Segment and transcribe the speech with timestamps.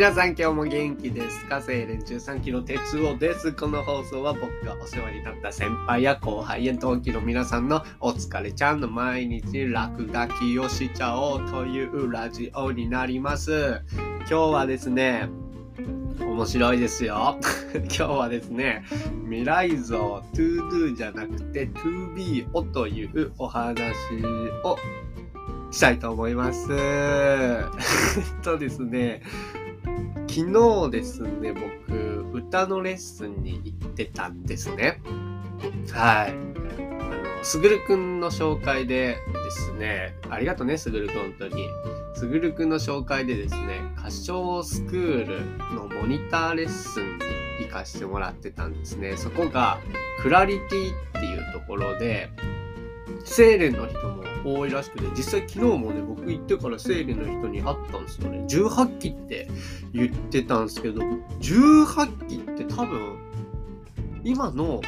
[0.00, 3.52] 皆さん今日も元気ですか精錬13キロ鉄夫です。
[3.52, 13.82] この放送は僕がお世話になった先輩や後輩や同期の皆さんのお疲れちゃんの毎日落書きをしちゃおうというラジオになります。
[14.20, 15.28] 今日はですね、
[16.18, 17.36] 面白いですよ。
[17.84, 18.82] 今日はですね、
[19.28, 23.82] 未来像 to do じゃなくて to be をというお話
[24.64, 24.78] を
[25.70, 26.68] したいと思います。
[26.72, 27.60] え
[28.40, 29.20] っとですね、
[30.30, 35.02] 昨日ですね、僕、歌のレッスンに行ってたんですね。
[35.92, 36.30] はい。
[36.30, 41.66] あの、すぐるくんの紹介でですね、ありがとうね、すぐるくん、本当に。
[42.14, 47.18] すぐるくんの紹介でですね、歌唱スクールのモニターレッスン
[47.58, 49.16] に行かしてもらってたんですね。
[49.16, 49.80] そこが、
[50.22, 52.30] クラリティっていうところで、
[53.24, 58.44] 精錬の人も多いらしくて、実際昨日もね、僕行ってから生理の人に会ったんですよね。
[58.48, 59.48] 18期って
[59.92, 61.02] 言ってたんですけど、
[61.40, 63.18] 18期って多分、
[64.24, 64.80] 今の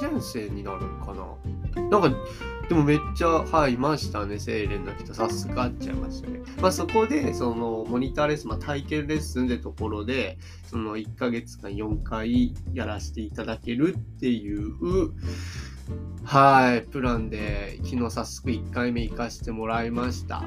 [0.00, 2.10] 1年生になるのかななんか、
[2.68, 5.14] でもめっちゃ、はい、いましたね、精錬の人。
[5.14, 6.40] さすがっちゃいましたね。
[6.60, 14.72] まあそこで、その、モニターレッスン、まあ体験レッスンでところで、その1ヶ月間4回やらせていただけるっていう、
[16.24, 20.42] はい、プランで昨日早速1回目行かしてもらいました。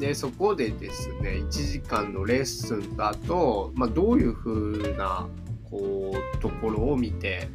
[0.00, 5.28] で、そこでですね、1時間のレッスンだと、まあ、どういう風な、
[5.70, 7.48] こう、ところを見て、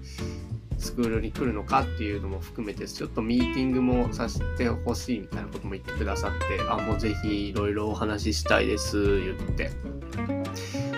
[0.77, 9.71] スクールに来るのかっていうのも含めて、ちょっとミーティングもさせてほしいみたいなことも言ってくださって、あ、もうぜひいろいろお話ししたいです、言って。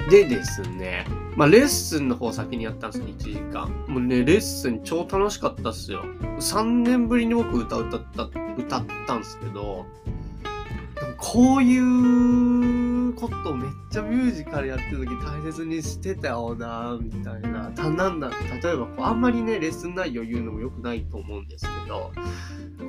[0.10, 1.06] でですね、
[1.36, 3.68] まあ、レッスンの方先にやったんですよ、1時間。
[3.88, 6.04] もうね、レッスン超楽しかったっすよ。
[6.40, 8.24] 3年ぶりに僕歌歌った、
[8.58, 9.86] 歌ったんですけど、
[11.18, 17.70] こういうことをめっちゃミュージカルやってる時大切にしてたよな、みたいな。
[17.76, 18.30] たなんだ、
[18.64, 22.14] 例えばこうあんまりね、レッスン内容言うのも良くないと思うんですけど、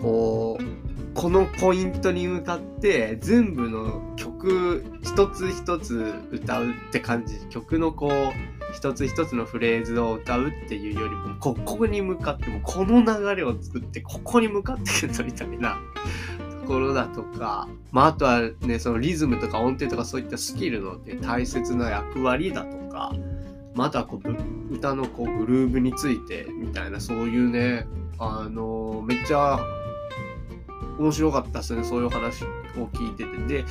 [0.00, 0.85] こう、
[1.16, 7.38] このポイントに向かって全部の曲一つ一つ歌うって感じ。
[7.48, 15.80] 曲のこう、一つ一つのフレーズを歌うっていうよりも、ここに向かっても、この流れを作って、ここに向かってくるみたいな
[16.60, 23.14] ところだとか、まあ、あとはね、そのリズムとか音程とかそういったスキルの、ね、大切な役割だとか、
[23.74, 27.86] またこう歌のこうグルーブについてみたいなそういうね
[28.18, 29.58] あのめっちゃ
[30.98, 33.62] 面白かったですねそういう話を聞いてて。
[33.62, 33.64] で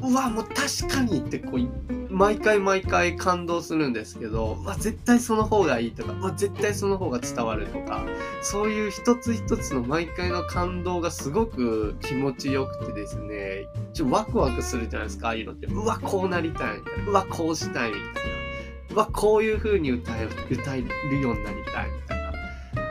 [0.00, 8.04] うわもう確かにってこう毎回毎回感動するんですけどうわ絶対その方がいいとかうわ絶対その方が伝わるとか
[8.40, 15.66] そういう一つ一つの毎回の感動がすごく気持ちよくてですねちょワクワクするじゃないですかああいうのって。
[15.66, 17.10] うわこうなりたいみたいな。
[17.10, 18.94] うわこうしたいみたいな。
[18.94, 22.32] うわ、こういう風に歌え、歌えるようになりたいみたいな。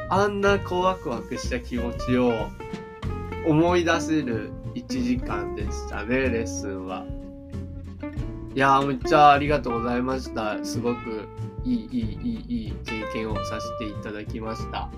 [0.10, 2.32] あんなこうワクワクした気持ちを
[3.48, 7.06] 思い出せる1時間でしたね、レッスンは。
[8.54, 10.64] いやー、むっちゃありがとうございました。
[10.66, 11.28] すごく
[11.64, 14.90] いい、いい、いい、いい経験をさせていただきました。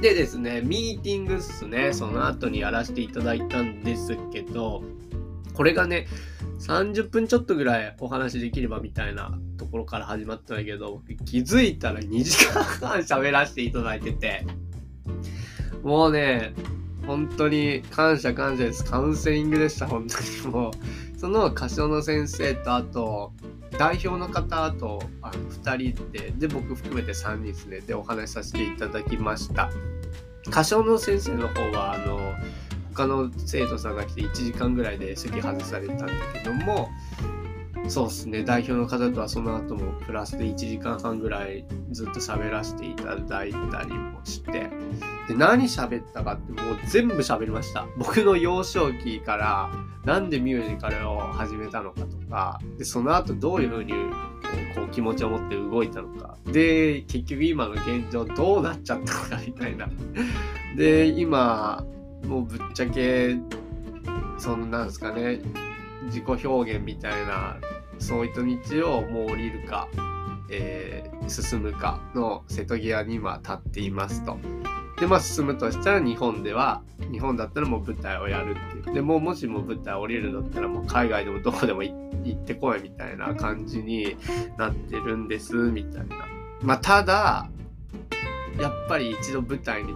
[0.00, 4.82] でですね、ミーティングっすね、その後にやらせていただいたんですけど、
[5.52, 6.06] これがね、
[6.60, 14.46] 30分ちょっとぐらいお話できればみたいなところから始まったんだけど、気づいたら2時間半喋らせていただいてて、
[15.82, 16.54] もうね、
[17.06, 18.84] 本当に感謝感謝です。
[18.84, 21.18] カウンセリングでした、本当にもう。
[21.18, 23.32] その歌唱の先生と、あと、
[23.78, 29.70] 代表の方とあの2人で、で、僕含めて3人ですね、でお話しさせていただきました。
[30.46, 32.34] 歌唱の先生の方は、あの、
[32.94, 36.90] 他の生徒さんが来て1時間ぐらいで席外されたんだけども
[37.88, 44.70] そうっすね代表の方とはその後もプラスで1時間半ぐらいずっと喋らせていただいたりもして
[45.30, 47.86] で何喋ったかってもう全部喋りました。
[47.96, 49.70] 僕の幼少期から
[50.04, 53.92] なんでミュージカルを始めたのかとかでその後どういう風に
[54.74, 56.36] こう気持ちを持って動いたのか。
[56.46, 59.88] で結局今の現状どうなっちゃったのかみたいな。
[60.76, 61.84] で今
[62.24, 63.36] もうぶっちゃけ
[64.36, 65.40] そのなんですかね
[66.06, 67.56] 自己表現みたいな
[68.00, 69.86] そういった道をもう降りるか、
[70.50, 74.36] えー、進むかの瀬戸際に今立っていますと。
[75.00, 78.94] でまあ進むとしたら日本では日本だったらもう舞台をやるっていう。
[78.94, 81.92] でももしも舞台降りるんだったらもう海外でもどこでも行
[82.30, 84.16] ってこいみたいな感じに
[84.58, 86.16] なってるんですみたいな。
[86.60, 87.48] まあただ
[88.60, 89.94] やっぱり一度舞台に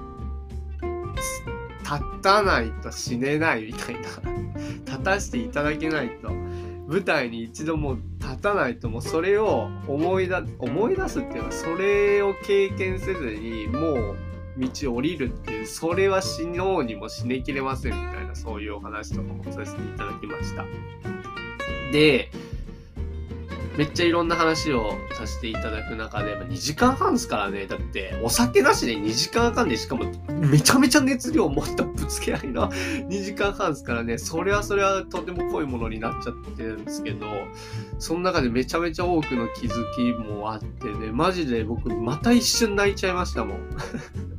[1.83, 4.01] 立たないと死ねないみたいな。
[4.87, 6.33] 立たしていただけないと。
[6.87, 14.17] 舞台に一度も立たないともうそれを思い出思い出すっていうかそれを経験せずにもう
[14.59, 20.65] 道を降りるっていうそれは死のうにも死ねきれませんみたいなそういうお話とかもさせていただきました
[21.93, 22.31] で
[23.77, 27.67] めっちゃいろんな話をさせていただく中で、2時間半ですからね。
[27.67, 34.19] だって、お酒なしで2時間半で、しかも、めちゃめちゃ熱量を持ったぶつけ合いの2時間半ですからね。
[34.19, 37.27] それはそれはとても濃いものになっちゃってるんですけど、
[37.99, 43.59] その中でめちゃめちゃ多くの気づきもあってね、マジで僕、また一瞬泣いちゃいましたもん。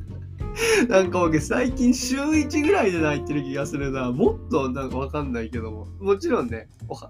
[0.88, 4.10] なんか僕最近週1ぐらいで泣いてる気がするな。
[4.10, 5.86] もっとなんかわかんないけども。
[6.00, 6.68] もちろんね、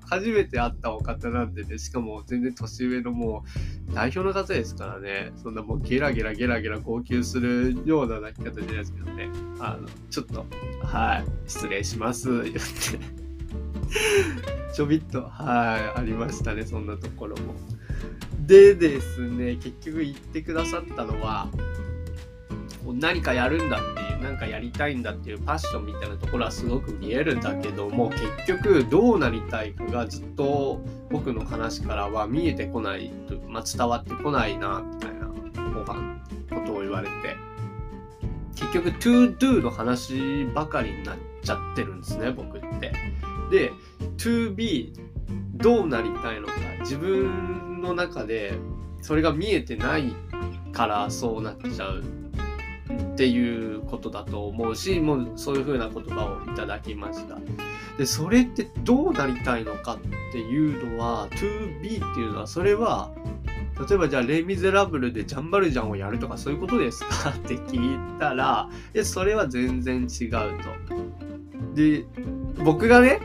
[0.09, 3.45] 初めて会ったお方なんでね、しかも全然年上のも
[3.91, 9.31] う代表の方ですからね、そんなもうゲラゲラゲラゲラ号泣するような泣き方じゃないですけどね。
[9.61, 10.45] あの、ちょっと、
[10.83, 12.29] はい、失礼します。
[12.43, 12.61] 言って。
[14.75, 17.55] ちょびっと、はい、ありましたね、そんなところも。
[18.47, 21.49] でですね、結局言ってくださったのは、
[22.95, 30.81] 何かやるんだっていう何かやりたいんだっていうパッションみたいなところはすごく見えるんだけども結局どうなりたいかがずっと
[31.11, 37.37] 僕の話からは見えてこないと、まあ、伝わってこないなみたいなことを言われて
[38.55, 42.93] 結局 to do の話ばかりになっちゃってるんですね僕って。
[43.51, 43.73] で
[44.17, 44.93] to be
[45.55, 48.55] どうなりたいのか自分の中で
[49.03, 50.15] それが見えてない
[50.73, 52.03] からそうなっちゃう
[53.17, 57.39] っていうことだと思うし、もうそういう風な言葉をいただきました。
[57.97, 59.99] で、それってどうなりたいのかっ
[60.33, 63.11] ていうのは、to be っていうのは、それは、
[63.89, 67.31] 例えばじゃあ、レ・ミゼラブルでジャンバルジャンをやるとかそういうことですか？
[67.31, 70.39] って聞いたら、い、それは全然違うと。
[71.75, 72.05] で、
[72.65, 73.21] 僕がね、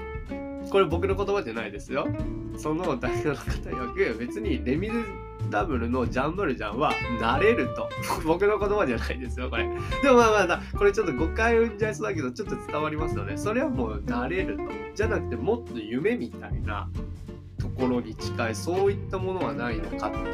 [0.70, 2.08] これ僕の言葉じゃないですよ。
[2.58, 4.94] その代表の方曰く、別にレ・ミゼ
[5.51, 7.89] ダブルのジャンブルジャンは慣れると。
[8.25, 9.63] 僕の言葉じゃないですよ、これ。
[10.01, 13.38] でもまあまあ、これちょっと誤解を生んじゃいそうだけど、ちょっと伝わりますよね。
[13.38, 14.63] それはもう慣れると。
[14.95, 16.89] じゃなくて、もっと夢みたいな
[17.59, 20.25] ところに近い、そういったものはないのかっていう。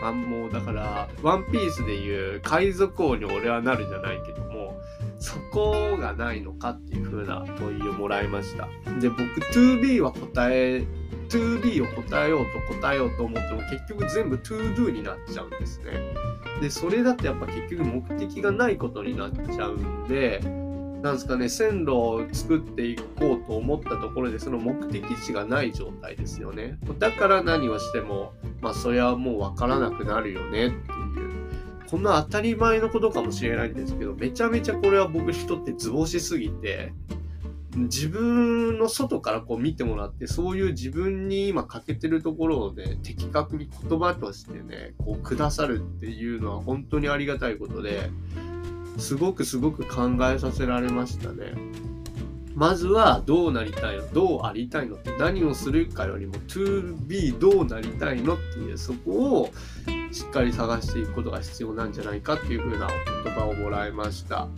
[0.00, 4.78] まあ、もうだから、ワンピースでいう海賊王に俺はなるじゃないけども、
[5.18, 8.68] そこがないのかっていう風な問いをもらいました。
[9.00, 9.22] で、僕
[9.52, 10.86] 2B は答え
[11.28, 15.92] 2D を答えようと答えようと思っても結局全部 ToDo になっちゃうんですね。
[16.60, 20.40] で、それだとやっぱ結局目的がないことになっちゃうんで、
[21.02, 26.78] なんですかね、線路を作っていこうと思ったところでその目的地がない状態ですよね。
[26.98, 30.78] だから何をしても、まあそれはもうわからなくなるよねっていう。
[31.88, 36.92] こんな当たり前のことかもしれないんですけど、めちゃめちゃこれは僕にとって図星すぎて、
[37.84, 48.10] 自分の外からこう見てもらって、そういう自分に今欠けてるところをね、的確に言葉としてね、こうくださるっていうのは本当にありがたいことで、
[48.98, 51.54] すごくすごく考えさせられましたね。
[52.54, 59.50] まずはどうなりたいのどうありたいのって何をするかよりも to be どうなりたいのっていうそこを
[60.10, 62.88] しっかり探していくことが必要なんじゃないかっていう風な
[63.22, 64.48] 言葉をもらいました。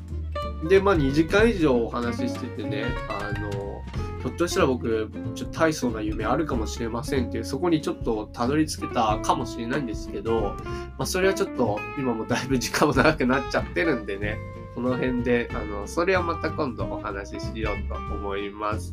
[0.69, 3.83] で、まあ2時間以上お話ししててね、あの、
[4.21, 10.57] ひょっとしたら僕、ちょっと大層な夢あるかもしれませんっていう、そこにちょっとたどり着けたかもしれないんですけど、
[10.99, 14.37] まあそれはちょっと今もだいぶ時間も長くなっちゃってるんでね、
[14.75, 18.93] この辺で、あの、それはまた今度お話ししようと思います。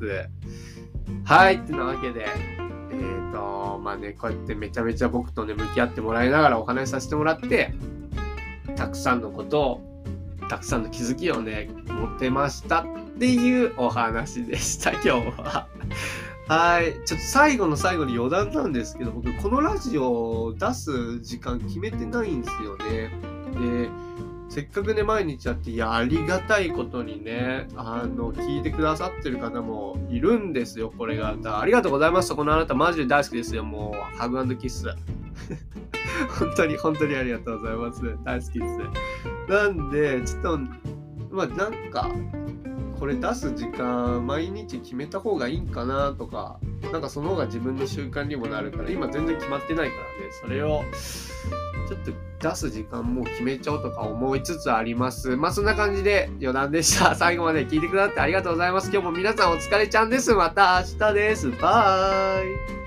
[1.26, 7.74] はい、ってなわけで、えっ、ー、と、まあね、こうやってめちゃめちゃ僕とね、向き合ってもらいながらお話しさせてもらって、
[8.76, 9.87] たくさんのことを
[10.50, 12.86] たくさんの気づきをね、持ってましたっ
[13.20, 15.10] ていうお話でした、 今日
[15.42, 15.68] は。
[16.48, 16.94] はい。
[17.06, 23.12] ちょっと最後の最後に余談なんですけど、僕、このラジオを出す時間決めてないんですよね。
[23.60, 23.90] で、
[24.50, 31.36] せっかくね、毎日やって、いや、ありがたいことにね、あの、聞いてくださってる方もいるんですよ、これが。
[31.44, 32.34] ありがとうございます。
[32.34, 34.18] このあなた、マジで大好きですよ、もう。
[34.18, 34.86] ハグキッス。
[36.40, 38.02] 本当に、本当にありがとうございます。
[38.24, 39.37] 大好きです。
[39.48, 40.58] なんで、ちょっと、
[41.32, 42.10] まあなんか、
[43.00, 46.60] これ出す時間、毎日決めた方がいいんかなとか、
[46.92, 50.08] なんかその方が自分の習慣にもなるから、今全然決まってないからね、
[50.42, 50.84] それを、
[51.88, 52.12] ちょっと
[52.50, 55.38] 出す時間もう決めちゃおうとか思いつつあります。
[55.38, 57.16] まあそんな感じで余談でした。
[57.16, 58.90] 最後まで聞いてくださってありがとうございます。
[58.92, 60.34] 今日も皆さんお疲れちゃんです。
[60.34, 61.50] また明日です。
[61.52, 62.40] バ
[62.84, 62.87] イ